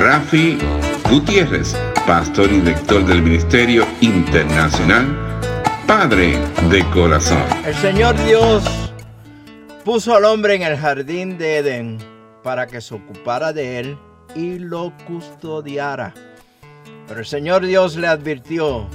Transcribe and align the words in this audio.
Rafi 0.00 0.58
Gutiérrez, 1.10 1.76
pastor 2.06 2.52
y 2.52 2.60
director 2.60 3.04
del 3.06 3.22
Ministerio 3.22 3.86
Internacional 4.00 5.06
Padre 5.86 6.38
de 6.70 6.84
Corazón. 6.90 7.42
El 7.64 7.74
Señor 7.76 8.14
Dios 8.24 8.92
puso 9.84 10.14
al 10.14 10.26
hombre 10.26 10.54
en 10.54 10.62
el 10.62 10.76
jardín 10.76 11.38
de 11.38 11.56
Edén 11.58 11.98
para 12.42 12.66
que 12.66 12.82
se 12.82 12.94
ocupara 12.94 13.54
de 13.54 13.78
él 13.78 13.98
y 14.34 14.58
lo 14.58 14.92
custodiara. 15.06 16.12
Pero 17.08 17.20
el 17.20 17.26
Señor 17.26 17.64
Dios 17.64 17.96
le 17.96 18.06
advirtió, 18.06 18.86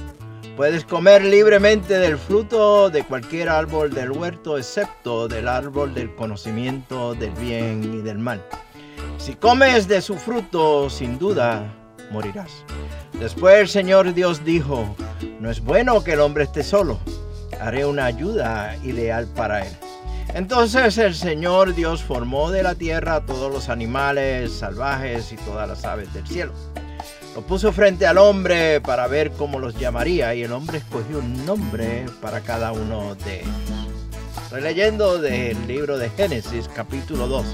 puedes 0.56 0.84
comer 0.84 1.24
libremente 1.24 1.98
del 1.98 2.16
fruto 2.16 2.88
de 2.88 3.02
cualquier 3.02 3.48
árbol 3.48 3.92
del 3.92 4.12
huerto, 4.12 4.56
excepto 4.56 5.26
del 5.26 5.48
árbol 5.48 5.92
del 5.94 6.14
conocimiento 6.14 7.14
del 7.14 7.32
bien 7.32 7.82
y 7.82 8.02
del 8.02 8.18
mal. 8.18 8.40
Si 9.18 9.34
comes 9.34 9.88
de 9.88 10.00
su 10.00 10.14
fruto, 10.14 10.88
sin 10.90 11.18
duda, 11.18 11.64
morirás. 12.12 12.64
Después 13.18 13.58
el 13.58 13.68
Señor 13.68 14.14
Dios 14.14 14.44
dijo, 14.44 14.94
no 15.40 15.50
es 15.50 15.60
bueno 15.60 16.04
que 16.04 16.12
el 16.12 16.20
hombre 16.20 16.44
esté 16.44 16.62
solo, 16.62 17.00
haré 17.60 17.84
una 17.84 18.04
ayuda 18.04 18.76
ideal 18.84 19.26
para 19.34 19.66
él. 19.66 19.72
Entonces 20.34 20.98
el 20.98 21.14
Señor 21.14 21.74
Dios 21.74 22.02
formó 22.02 22.52
de 22.52 22.62
la 22.62 22.76
tierra 22.76 23.26
todos 23.26 23.52
los 23.52 23.68
animales 23.68 24.52
salvajes 24.52 25.32
y 25.32 25.36
todas 25.36 25.68
las 25.68 25.84
aves 25.84 26.12
del 26.14 26.26
cielo. 26.26 26.52
Lo 27.34 27.42
puso 27.42 27.72
frente 27.72 28.06
al 28.06 28.18
hombre 28.18 28.80
para 28.80 29.08
ver 29.08 29.32
cómo 29.32 29.58
los 29.58 29.76
llamaría 29.76 30.36
y 30.36 30.44
el 30.44 30.52
hombre 30.52 30.78
escogió 30.78 31.18
un 31.18 31.44
nombre 31.44 32.06
para 32.22 32.40
cada 32.40 32.70
uno 32.70 33.16
de 33.16 33.40
ellos. 33.40 33.50
Estoy 34.44 34.60
leyendo 34.60 35.18
del 35.18 35.66
libro 35.66 35.98
de 35.98 36.10
Génesis 36.10 36.70
capítulo 36.72 37.26
2, 37.26 37.44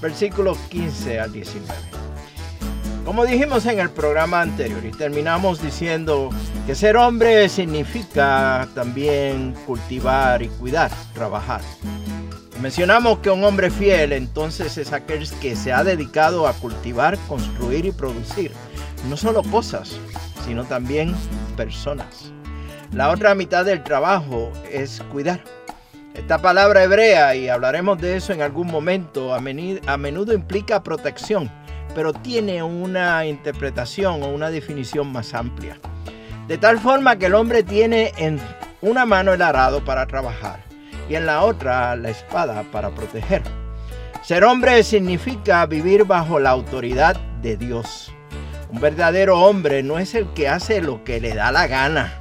versículos 0.00 0.56
15 0.70 1.20
al 1.20 1.30
19. 1.30 1.74
Como 3.04 3.26
dijimos 3.26 3.66
en 3.66 3.80
el 3.80 3.90
programa 3.90 4.40
anterior 4.40 4.82
y 4.82 4.92
terminamos 4.92 5.60
diciendo 5.60 6.30
que 6.66 6.74
ser 6.74 6.96
hombre 6.96 7.50
significa 7.50 8.66
también 8.74 9.52
cultivar 9.66 10.40
y 10.40 10.48
cuidar, 10.48 10.90
trabajar. 11.12 11.60
Mencionamos 12.62 13.18
que 13.18 13.28
un 13.28 13.44
hombre 13.44 13.70
fiel 13.70 14.12
entonces 14.12 14.78
es 14.78 14.94
aquel 14.94 15.28
que 15.42 15.54
se 15.54 15.70
ha 15.70 15.84
dedicado 15.84 16.46
a 16.46 16.54
cultivar, 16.54 17.18
construir 17.28 17.84
y 17.84 17.92
producir 17.92 18.52
no 19.08 19.16
solo 19.16 19.42
cosas, 19.42 19.98
sino 20.44 20.64
también 20.64 21.14
personas. 21.56 22.32
La 22.92 23.10
otra 23.10 23.34
mitad 23.34 23.64
del 23.64 23.82
trabajo 23.82 24.52
es 24.70 25.02
cuidar. 25.10 25.42
Esta 26.14 26.42
palabra 26.42 26.84
hebrea, 26.84 27.34
y 27.34 27.48
hablaremos 27.48 27.98
de 27.98 28.16
eso 28.16 28.32
en 28.32 28.42
algún 28.42 28.66
momento, 28.66 29.34
a 29.34 29.40
menudo 29.40 30.34
implica 30.34 30.82
protección, 30.82 31.50
pero 31.94 32.12
tiene 32.12 32.62
una 32.62 33.24
interpretación 33.24 34.22
o 34.22 34.28
una 34.28 34.50
definición 34.50 35.10
más 35.10 35.32
amplia. 35.32 35.78
De 36.48 36.58
tal 36.58 36.78
forma 36.78 37.16
que 37.16 37.26
el 37.26 37.34
hombre 37.34 37.62
tiene 37.62 38.12
en 38.18 38.38
una 38.82 39.06
mano 39.06 39.32
el 39.32 39.40
arado 39.40 39.84
para 39.84 40.06
trabajar 40.06 40.60
y 41.08 41.14
en 41.14 41.24
la 41.24 41.42
otra 41.42 41.96
la 41.96 42.10
espada 42.10 42.62
para 42.70 42.90
proteger. 42.90 43.42
Ser 44.22 44.44
hombre 44.44 44.82
significa 44.82 45.64
vivir 45.66 46.04
bajo 46.04 46.38
la 46.38 46.50
autoridad 46.50 47.16
de 47.40 47.56
Dios. 47.56 48.12
Un 48.72 48.80
verdadero 48.80 49.38
hombre 49.40 49.82
no 49.82 49.98
es 49.98 50.14
el 50.14 50.26
que 50.32 50.48
hace 50.48 50.80
lo 50.80 51.04
que 51.04 51.20
le 51.20 51.34
da 51.34 51.52
la 51.52 51.66
gana. 51.66 52.18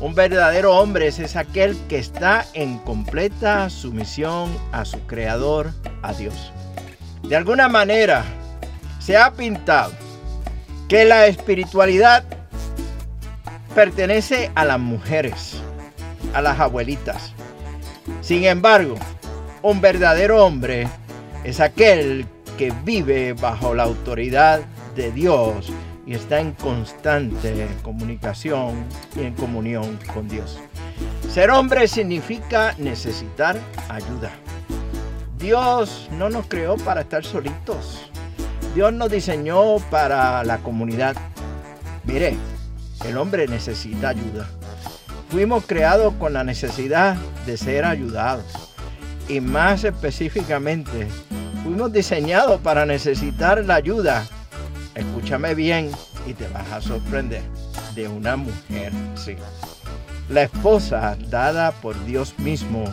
Un 0.00 0.14
verdadero 0.14 0.76
hombre 0.76 1.08
es 1.08 1.34
aquel 1.34 1.76
que 1.88 1.98
está 1.98 2.44
en 2.54 2.78
completa 2.78 3.68
sumisión 3.70 4.56
a 4.70 4.84
su 4.84 5.00
creador, 5.06 5.72
a 6.02 6.12
Dios. 6.12 6.52
De 7.22 7.34
alguna 7.34 7.68
manera 7.68 8.24
se 9.00 9.16
ha 9.16 9.32
pintado 9.32 9.92
que 10.88 11.04
la 11.04 11.26
espiritualidad 11.26 12.22
pertenece 13.74 14.52
a 14.54 14.64
las 14.64 14.78
mujeres, 14.78 15.56
a 16.34 16.42
las 16.42 16.60
abuelitas, 16.60 17.34
sin 18.20 18.44
embargo, 18.44 18.96
un 19.62 19.80
verdadero 19.80 20.44
hombre 20.44 20.88
es 21.44 21.60
aquel 21.60 22.26
que 22.56 22.72
vive 22.84 23.32
bajo 23.32 23.74
la 23.74 23.84
autoridad 23.84 24.60
de 24.98 25.12
Dios 25.12 25.72
y 26.06 26.14
está 26.14 26.40
en 26.40 26.52
constante 26.52 27.68
comunicación 27.82 28.84
y 29.14 29.20
en 29.20 29.34
comunión 29.34 29.96
con 30.12 30.28
Dios. 30.28 30.58
Ser 31.30 31.50
hombre 31.50 31.86
significa 31.86 32.74
necesitar 32.78 33.56
ayuda. 33.88 34.32
Dios 35.38 36.08
no 36.18 36.28
nos 36.28 36.46
creó 36.48 36.76
para 36.78 37.02
estar 37.02 37.24
solitos. 37.24 38.10
Dios 38.74 38.92
nos 38.92 39.08
diseñó 39.08 39.76
para 39.88 40.42
la 40.42 40.58
comunidad. 40.58 41.14
Mire, 42.02 42.36
el 43.06 43.16
hombre 43.18 43.46
necesita 43.46 44.08
ayuda. 44.08 44.48
Fuimos 45.30 45.64
creados 45.64 46.12
con 46.14 46.32
la 46.32 46.42
necesidad 46.42 47.16
de 47.46 47.56
ser 47.56 47.84
ayudados. 47.84 48.74
Y 49.28 49.40
más 49.40 49.84
específicamente, 49.84 51.06
fuimos 51.62 51.92
diseñados 51.92 52.60
para 52.62 52.84
necesitar 52.84 53.64
la 53.64 53.76
ayuda. 53.76 54.26
Escúchame 54.98 55.54
bien 55.54 55.92
y 56.26 56.34
te 56.34 56.48
vas 56.48 56.72
a 56.72 56.80
sorprender. 56.80 57.42
De 57.94 58.08
una 58.08 58.34
mujer, 58.34 58.92
sí. 59.14 59.36
La 60.28 60.42
esposa 60.42 61.16
dada 61.28 61.70
por 61.70 62.04
Dios 62.04 62.36
mismo 62.40 62.84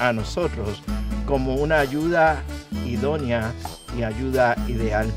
a 0.00 0.12
nosotros 0.12 0.82
como 1.24 1.54
una 1.54 1.78
ayuda 1.78 2.42
idónea 2.84 3.52
y 3.96 4.02
ayuda 4.02 4.56
ideal. 4.66 5.08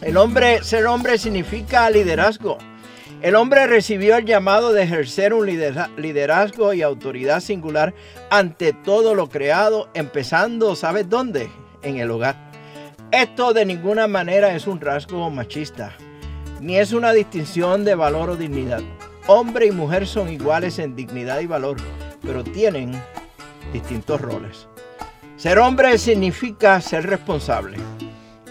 El 0.00 0.16
hombre, 0.16 0.64
ser 0.64 0.86
hombre 0.86 1.18
significa 1.18 1.90
liderazgo. 1.90 2.56
El 3.20 3.36
hombre 3.36 3.66
recibió 3.66 4.16
el 4.16 4.24
llamado 4.24 4.72
de 4.72 4.84
ejercer 4.84 5.34
un 5.34 5.46
liderazgo 5.46 6.72
y 6.72 6.80
autoridad 6.80 7.40
singular 7.40 7.92
ante 8.30 8.72
todo 8.72 9.14
lo 9.14 9.28
creado, 9.28 9.90
empezando, 9.92 10.74
¿sabes 10.74 11.06
dónde? 11.10 11.50
En 11.82 11.98
el 11.98 12.10
hogar. 12.10 12.47
Esto 13.10 13.54
de 13.54 13.64
ninguna 13.64 14.06
manera 14.06 14.54
es 14.54 14.66
un 14.66 14.82
rasgo 14.82 15.30
machista, 15.30 15.94
ni 16.60 16.76
es 16.76 16.92
una 16.92 17.14
distinción 17.14 17.82
de 17.82 17.94
valor 17.94 18.28
o 18.28 18.36
dignidad. 18.36 18.82
Hombre 19.26 19.64
y 19.64 19.70
mujer 19.70 20.06
son 20.06 20.28
iguales 20.28 20.78
en 20.78 20.94
dignidad 20.94 21.40
y 21.40 21.46
valor, 21.46 21.78
pero 22.20 22.44
tienen 22.44 22.92
distintos 23.72 24.20
roles. 24.20 24.68
Ser 25.38 25.58
hombre 25.58 25.96
significa 25.96 26.82
ser 26.82 27.06
responsable. 27.06 27.78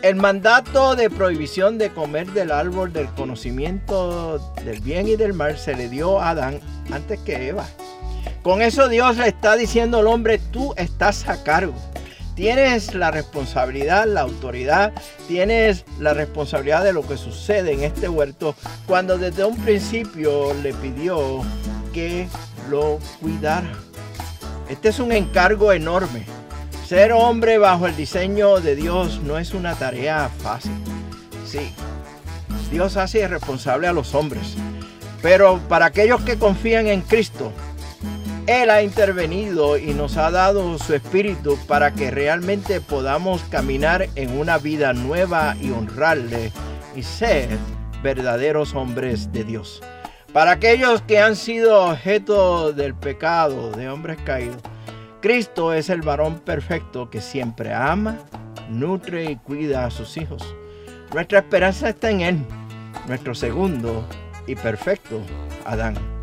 El 0.02 0.16
mandato 0.16 0.96
de 0.96 1.12
prohibición 1.12 1.78
de 1.78 1.92
comer 1.92 2.32
del 2.32 2.52
árbol 2.52 2.92
del 2.92 3.10
conocimiento 3.10 4.40
del 4.66 4.80
bien 4.80 5.08
y 5.08 5.18
del 5.18 5.34
mal 5.34 5.60
se 5.60 5.76
le 5.76 5.88
dio 5.88 6.20
a 6.20 6.32
Adán 6.32 6.62
antes 6.92 7.20
que 7.20 7.50
Eva. 7.50 7.68
Con 8.42 8.64
eso 8.64 8.88
Dios 8.88 9.18
le 9.18 9.28
está 9.28 9.56
diciendo 9.56 10.00
al 10.00 10.08
hombre, 10.08 10.40
tú 10.52 10.74
estás 10.78 11.30
a 11.30 11.44
cargo. 11.44 11.76
Tienes 12.38 12.94
la 12.94 13.10
responsabilidad, 13.10 14.06
la 14.06 14.22
autoridad, 14.22 14.94
tienes 15.28 15.86
la 16.00 16.14
responsabilidad 16.14 16.84
de 16.84 16.94
lo 16.94 17.02
que 17.02 17.18
sucede 17.18 17.74
en 17.74 17.84
este 17.84 18.08
huerto 18.08 18.54
cuando 18.86 19.18
desde 19.18 19.44
un 19.44 19.58
principio 19.58 20.54
le 20.54 20.72
pidió 20.76 21.42
que 21.96 22.28
lo 22.70 23.00
cuidara. 23.20 23.72
Este 24.70 24.90
es 24.90 25.00
un 25.00 25.14
encargo 25.14 25.74
enorme. 25.74 26.26
Ser 26.86 27.12
hombre 27.12 27.58
bajo 27.58 27.88
el 27.88 27.96
diseño 27.96 28.60
de 28.60 28.76
Dios 28.76 29.20
no 29.24 29.40
es 29.40 29.56
una 29.56 29.74
tarea 29.74 30.30
fácil. 30.44 30.78
Sí, 31.44 31.72
Dios 32.70 32.98
hace 32.98 33.28
responsable 33.28 33.88
a 33.88 33.94
los 33.94 34.14
hombres. 34.14 34.54
Pero 35.24 35.60
para 35.68 35.88
aquellos 35.88 36.22
que 36.22 36.38
confían 36.38 36.86
en 36.86 37.02
Cristo, 37.02 37.52
él 38.48 38.70
ha 38.70 38.82
intervenido 38.82 39.78
y 39.78 39.94
nos 39.94 40.16
ha 40.16 40.32
dado 40.32 40.78
su 40.80 40.94
espíritu 40.94 41.58
para 41.68 41.94
que 41.94 42.10
realmente 42.10 42.80
podamos 42.80 43.44
caminar 43.44 44.08
en 44.16 44.40
una 44.40 44.58
vida 44.58 44.94
nueva 44.94 45.56
y 45.62 45.72
honrarle 45.72 46.54
y 46.96 47.04
ser 47.04 47.50
verdaderos 48.02 48.74
hombres 48.74 49.34
de 49.34 49.44
Dios. 49.44 49.84
Para 50.32 50.52
aquellos 50.52 51.02
que 51.02 51.20
han 51.20 51.36
sido 51.36 51.90
objeto 51.90 52.72
del 52.72 52.96
pecado 52.96 53.72
de 53.72 53.90
hombres 53.90 54.18
caídos, 54.24 54.62
Cristo 55.22 55.74
es 55.74 55.90
el 55.90 56.02
varón 56.02 56.40
perfecto 56.40 57.10
que 57.10 57.20
siempre 57.20 57.74
ama, 57.74 58.18
nutre 58.70 59.30
y 59.30 59.36
cuida 59.36 59.86
a 59.86 59.92
sus 59.92 60.16
hijos. 60.16 60.56
Nuestra 61.14 61.40
esperanza 61.40 61.90
está 61.90 62.10
en 62.12 62.22
Él, 62.22 62.46
nuestro 63.08 63.36
segundo 63.36 64.08
y 64.46 64.56
perfecto 64.56 65.22
Adán. 65.66 66.17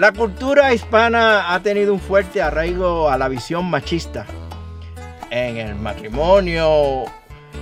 La 0.00 0.12
cultura 0.12 0.72
hispana 0.72 1.52
ha 1.52 1.60
tenido 1.60 1.92
un 1.92 2.00
fuerte 2.00 2.40
arraigo 2.40 3.10
a 3.10 3.18
la 3.18 3.28
visión 3.28 3.68
machista 3.68 4.24
en 5.28 5.58
el 5.58 5.74
matrimonio 5.74 7.04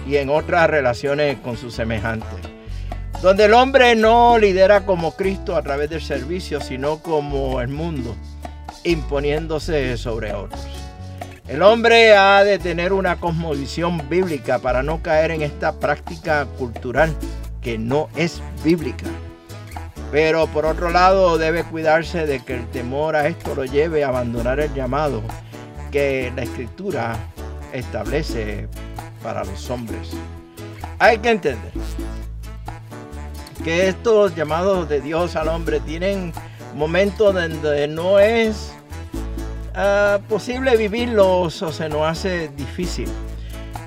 y 0.07 0.19
en 0.19 0.31
otras 0.31 0.71
relaciones 0.71 1.39
con 1.41 1.57
sus 1.57 1.75
semejantes, 1.75 2.39
donde 3.23 3.47
el 3.47 3.55
hombre 3.55 3.97
no 3.97 4.39
lidera 4.39 4.87
como 4.87 5.17
Cristo 5.17 5.57
a 5.57 5.63
través 5.63 5.91
del 5.91 6.01
servicio, 6.01 6.61
sino 6.61 7.03
como 7.03 7.61
el 7.61 7.67
mundo, 7.67 8.15
imponiéndose 8.85 9.97
sobre 9.97 10.33
otros. 10.33 10.65
El 11.49 11.61
hombre 11.61 12.15
ha 12.17 12.45
de 12.45 12.61
tener 12.61 12.93
una 12.93 13.17
cosmovisión 13.17 14.09
bíblica 14.09 14.61
para 14.61 14.85
no 14.85 15.03
caer 15.03 15.33
en 15.33 15.43
esta 15.43 15.81
práctica 15.81 16.47
cultural 16.57 17.13
que 17.61 17.79
no 17.79 18.09
es 18.15 18.41
bíblica. 18.63 19.07
Pero 20.11 20.47
por 20.47 20.65
otro 20.65 20.91
lado 20.91 21.37
debe 21.37 21.65
cuidarse 21.65 22.27
de 22.27 22.41
que 22.41 22.55
el 22.55 22.67
temor 22.69 23.15
a 23.15 23.29
esto 23.29 23.55
lo 23.55 23.65
lleve 23.65 24.05
a 24.05 24.09
abandonar 24.09 24.59
el 24.59 24.73
llamado 24.73 25.23
que 25.91 26.33
la 26.35 26.43
escritura 26.43 27.17
establece 27.73 28.69
para 29.23 29.45
los 29.45 29.69
hombres. 29.71 30.11
Hay 30.99 31.19
que 31.19 31.31
entender 31.31 31.73
que 33.63 33.89
estos 33.89 34.35
llamados 34.35 34.89
de 34.89 35.01
Dios 35.01 35.37
al 35.37 35.49
hombre 35.49 35.81
tienen 35.81 36.33
momentos 36.75 37.35
donde 37.35 37.87
no 37.89 38.19
es 38.19 38.73
uh, 39.75 40.21
posible 40.23 40.77
vivirlos 40.77 41.61
o 41.63 41.73
se 41.73 41.89
nos 41.89 42.03
hace 42.03 42.49
difícil. 42.49 43.09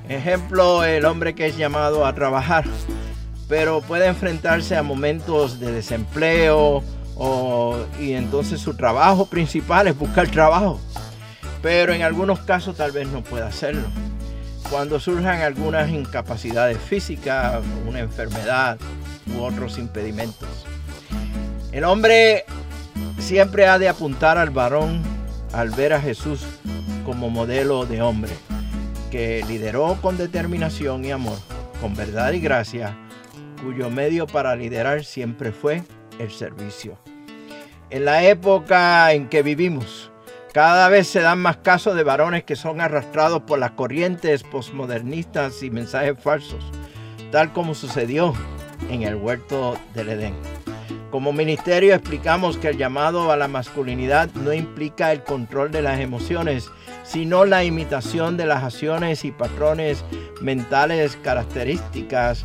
Ejemplo, 0.07 0.83
el 0.83 1.06
hombre 1.06 1.33
que 1.33 1.47
es 1.47 1.57
llamado 1.57 2.06
a 2.06 2.13
trabajar 2.13 2.65
pero 3.51 3.81
puede 3.81 4.07
enfrentarse 4.07 4.77
a 4.77 4.81
momentos 4.81 5.59
de 5.59 5.74
desempleo 5.74 6.81
y 8.00 8.13
entonces 8.13 8.62
su 8.62 8.75
trabajo 8.75 9.25
principal 9.25 9.88
es 9.88 9.98
buscar 10.00 10.30
trabajo. 10.30 10.80
Pero 11.62 11.92
en 11.92 12.01
algunos 12.01 12.39
casos 12.39 12.77
tal 12.77 12.94
vez 12.94 13.09
no 13.09 13.21
pueda 13.21 13.48
hacerlo. 13.48 13.89
Cuando 14.69 15.01
surjan 15.01 15.42
algunas 15.42 15.89
incapacidades 15.89 16.77
físicas, 16.77 17.62
una 17.86 18.00
enfermedad 18.00 18.77
u 19.36 19.42
otros 19.42 19.77
impedimentos. 19.77 20.47
El 21.74 21.83
hombre 21.83 22.45
siempre 23.19 23.68
ha 23.68 23.77
de 23.77 23.89
apuntar 23.89 24.38
al 24.38 24.51
varón 24.51 25.04
al 25.51 25.71
ver 25.71 25.92
a 25.92 26.00
Jesús 26.00 26.39
como 27.06 27.30
modelo 27.30 27.86
de 27.86 28.01
hombre, 28.01 28.31
que 29.12 29.44
lideró 29.45 29.97
con 30.01 30.15
determinación 30.15 31.04
y 31.04 31.12
amor, 31.12 31.38
con 31.81 31.94
verdad 31.95 32.31
y 32.31 32.39
gracia, 32.39 32.95
cuyo 33.63 33.89
medio 33.89 34.27
para 34.27 34.55
liderar 34.55 35.03
siempre 35.03 35.51
fue 35.51 35.83
el 36.19 36.31
servicio. 36.31 36.97
En 37.89 38.05
la 38.05 38.23
época 38.23 39.11
en 39.13 39.27
que 39.27 39.43
vivimos, 39.43 40.11
cada 40.53 40.89
vez 40.89 41.07
se 41.07 41.21
dan 41.21 41.39
más 41.39 41.57
casos 41.57 41.95
de 41.95 42.03
varones 42.03 42.43
que 42.43 42.55
son 42.55 42.81
arrastrados 42.81 43.43
por 43.43 43.59
las 43.59 43.71
corrientes 43.71 44.43
posmodernistas 44.43 45.63
y 45.63 45.69
mensajes 45.69 46.19
falsos, 46.19 46.63
tal 47.31 47.53
como 47.53 47.73
sucedió 47.73 48.33
en 48.89 49.03
el 49.03 49.15
huerto 49.15 49.77
del 49.93 50.09
Edén. 50.09 50.35
Como 51.11 51.33
ministerio 51.33 51.93
explicamos 51.93 52.57
que 52.57 52.69
el 52.69 52.77
llamado 52.77 53.31
a 53.31 53.37
la 53.37 53.49
masculinidad 53.49 54.29
no 54.33 54.53
implica 54.53 55.11
el 55.11 55.23
control 55.23 55.71
de 55.71 55.81
las 55.81 55.99
emociones, 55.99 56.69
sino 57.03 57.43
la 57.43 57.65
imitación 57.65 58.37
de 58.37 58.45
las 58.45 58.63
acciones 58.63 59.25
y 59.25 59.31
patrones 59.31 60.05
mentales 60.41 61.17
características 61.21 62.43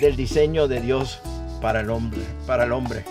del 0.00 0.16
diseño 0.16 0.66
de 0.66 0.80
Dios 0.80 1.20
para 1.60 1.80
el 1.80 1.90
hombre, 1.90 2.20
para 2.46 2.64
el 2.64 2.72
hombre. 2.72 3.04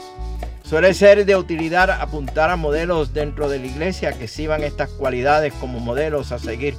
Suele 0.64 0.94
ser 0.94 1.26
de 1.26 1.36
utilidad 1.36 1.90
apuntar 1.90 2.52
a 2.52 2.56
modelos 2.56 3.14
dentro 3.14 3.50
de 3.50 3.60
la 3.60 3.66
iglesia 3.66 4.14
que 4.14 4.28
sirvan 4.28 4.64
estas 4.64 4.90
cualidades 4.90 5.54
como 5.54 5.80
modelos 5.80 6.32
a 6.32 6.38
seguir, 6.38 6.76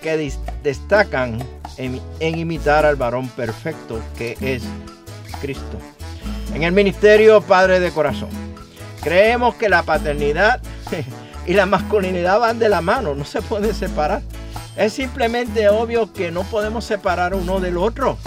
que 0.00 0.32
destacan 0.62 1.38
en, 1.76 2.00
imitar 2.20 2.86
al 2.86 2.96
varón 2.96 3.28
perfecto 3.28 4.00
que 4.16 4.38
es 4.40 4.62
Cristo. 5.40 5.78
En 6.54 6.62
el 6.62 6.72
ministerio 6.72 7.42
Padre 7.42 7.80
de 7.80 7.90
Corazón, 7.90 8.30
creemos 9.02 9.54
que 9.56 9.68
la 9.68 9.82
paternidad 9.82 10.62
y 11.46 11.52
la 11.52 11.66
masculinidad 11.66 12.40
van 12.40 12.58
de 12.58 12.70
la 12.70 12.80
mano, 12.80 13.14
no 13.14 13.24
se 13.24 13.42
pueden 13.42 13.74
separar. 13.74 14.22
Es 14.76 14.94
simplemente 14.94 15.68
obvio 15.68 16.12
que 16.12 16.30
no 16.30 16.42
podemos 16.44 16.84
separar 16.84 17.34
uno 17.34 17.60
del 17.60 17.76
otro. 17.76 18.18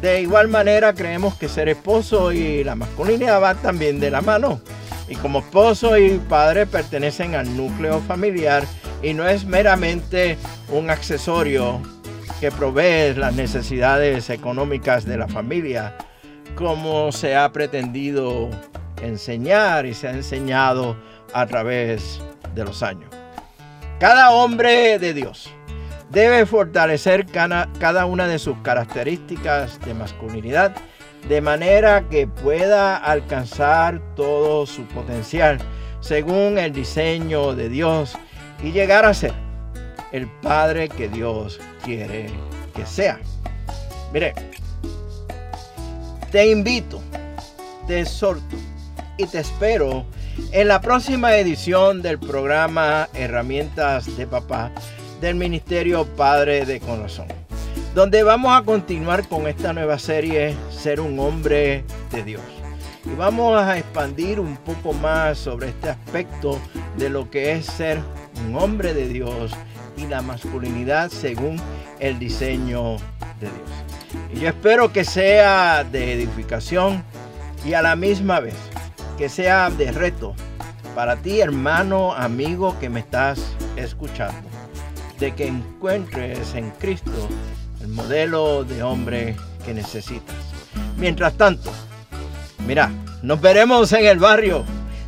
De 0.00 0.20
igual 0.20 0.46
manera 0.46 0.94
creemos 0.94 1.34
que 1.34 1.48
ser 1.48 1.68
esposo 1.68 2.30
y 2.32 2.62
la 2.62 2.76
masculinidad 2.76 3.40
van 3.40 3.56
también 3.58 3.98
de 3.98 4.10
la 4.10 4.20
mano. 4.20 4.60
Y 5.08 5.16
como 5.16 5.40
esposo 5.40 5.96
y 5.98 6.18
padre 6.18 6.66
pertenecen 6.66 7.34
al 7.34 7.56
núcleo 7.56 8.00
familiar 8.00 8.64
y 9.02 9.14
no 9.14 9.26
es 9.26 9.44
meramente 9.44 10.38
un 10.70 10.90
accesorio 10.90 11.80
que 12.40 12.52
provee 12.52 13.14
las 13.16 13.34
necesidades 13.34 14.30
económicas 14.30 15.04
de 15.04 15.16
la 15.16 15.26
familia, 15.26 15.96
como 16.54 17.10
se 17.10 17.34
ha 17.34 17.50
pretendido 17.50 18.48
enseñar 19.02 19.86
y 19.86 19.94
se 19.94 20.06
ha 20.06 20.12
enseñado 20.12 20.96
a 21.32 21.46
través 21.46 22.20
de 22.54 22.64
los 22.64 22.84
años. 22.84 23.10
Cada 23.98 24.30
hombre 24.30 25.00
de 25.00 25.12
Dios 25.12 25.50
debe 26.10 26.46
fortalecer 26.46 27.26
cada 27.26 28.06
una 28.06 28.26
de 28.26 28.38
sus 28.38 28.56
características 28.58 29.80
de 29.80 29.94
masculinidad 29.94 30.74
de 31.28 31.40
manera 31.40 32.08
que 32.08 32.26
pueda 32.26 32.96
alcanzar 32.96 34.00
todo 34.14 34.66
su 34.66 34.84
potencial 34.84 35.58
según 36.00 36.58
el 36.58 36.72
diseño 36.72 37.54
de 37.54 37.68
Dios 37.68 38.16
y 38.62 38.72
llegar 38.72 39.04
a 39.04 39.14
ser 39.14 39.32
el 40.12 40.26
padre 40.40 40.88
que 40.88 41.08
Dios 41.08 41.60
quiere 41.84 42.30
que 42.74 42.86
sea. 42.86 43.18
Mire, 44.12 44.32
te 46.30 46.50
invito, 46.50 47.02
te 47.86 48.00
exhorto 48.00 48.56
y 49.18 49.26
te 49.26 49.40
espero 49.40 50.06
en 50.52 50.68
la 50.68 50.80
próxima 50.80 51.36
edición 51.36 52.00
del 52.00 52.18
programa 52.18 53.08
Herramientas 53.12 54.16
de 54.16 54.26
Papá 54.26 54.70
del 55.20 55.34
Ministerio 55.34 56.04
Padre 56.04 56.64
de 56.64 56.80
Corazón, 56.80 57.26
donde 57.94 58.22
vamos 58.22 58.56
a 58.56 58.62
continuar 58.64 59.26
con 59.26 59.48
esta 59.48 59.72
nueva 59.72 59.98
serie, 59.98 60.54
Ser 60.70 61.00
un 61.00 61.18
hombre 61.18 61.84
de 62.12 62.22
Dios. 62.22 62.42
Y 63.04 63.14
vamos 63.16 63.60
a 63.60 63.78
expandir 63.78 64.38
un 64.38 64.56
poco 64.58 64.92
más 64.92 65.38
sobre 65.38 65.70
este 65.70 65.90
aspecto 65.90 66.58
de 66.96 67.10
lo 67.10 67.30
que 67.30 67.52
es 67.52 67.66
ser 67.66 67.98
un 68.46 68.56
hombre 68.56 68.94
de 68.94 69.08
Dios 69.08 69.52
y 69.96 70.06
la 70.06 70.22
masculinidad 70.22 71.10
según 71.10 71.56
el 71.98 72.18
diseño 72.18 72.96
de 73.40 73.48
Dios. 73.48 74.32
Y 74.32 74.40
yo 74.40 74.48
espero 74.48 74.92
que 74.92 75.04
sea 75.04 75.84
de 75.84 76.12
edificación 76.12 77.02
y 77.64 77.72
a 77.72 77.82
la 77.82 77.96
misma 77.96 78.40
vez 78.40 78.54
que 79.16 79.28
sea 79.28 79.70
de 79.70 79.90
reto 79.90 80.34
para 80.94 81.16
ti, 81.16 81.40
hermano, 81.40 82.12
amigo 82.12 82.78
que 82.78 82.88
me 82.88 83.00
estás 83.00 83.40
escuchando 83.76 84.47
de 85.18 85.34
que 85.34 85.46
encuentres 85.46 86.54
en 86.54 86.70
Cristo 86.72 87.28
el 87.80 87.88
modelo 87.88 88.64
de 88.64 88.82
hombre 88.82 89.36
que 89.64 89.74
necesitas. 89.74 90.36
Mientras 90.96 91.34
tanto, 91.34 91.72
mira, 92.66 92.90
nos 93.22 93.40
veremos 93.40 93.92
en 93.92 94.06
el 94.06 94.18
barrio 94.18 94.64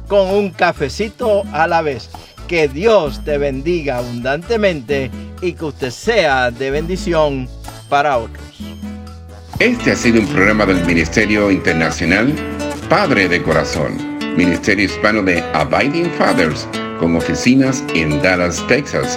con 0.09 0.29
un 0.29 0.51
cafecito 0.51 1.45
a 1.53 1.67
la 1.67 1.83
vez. 1.83 2.11
Que 2.49 2.67
Dios 2.67 3.25
te 3.25 3.39
bendiga 3.39 3.99
abundantemente 3.99 5.11
y 5.41 5.53
que 5.53 5.65
usted 5.67 5.91
sea 5.91 6.51
de 6.51 6.71
bendición 6.71 7.49
para 7.89 8.19
otros. 8.19 8.45
Este 9.61 9.93
ha 9.93 9.97
sido 9.97 10.21
un 10.21 10.27
programa 10.27 10.67
del 10.67 10.85
Ministerio 10.85 11.51
Internacional 11.51 12.35
Padre 12.89 13.29
de 13.29 13.41
Corazón, 13.41 14.19
Ministerio 14.37 14.87
Hispano 14.87 15.23
de 15.23 15.41
Abiding 15.55 16.11
Fathers, 16.19 16.67
con 16.99 17.15
oficinas 17.15 17.85
en 17.95 18.21
Dallas, 18.21 18.67
Texas. 18.67 19.17